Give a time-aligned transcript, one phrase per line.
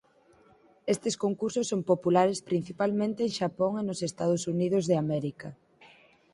[0.93, 5.47] Estes concursos son populares principalmente en Xapón e nos Estados Unidos de América.